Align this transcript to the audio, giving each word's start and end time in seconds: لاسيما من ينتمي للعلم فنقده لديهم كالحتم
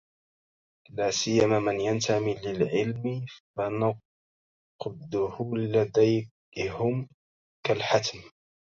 لاسيما 0.89 1.59
من 1.59 1.81
ينتمي 1.81 2.33
للعلم 2.33 3.25
فنقده 3.57 5.37
لديهم 5.53 7.07
كالحتم 7.67 8.19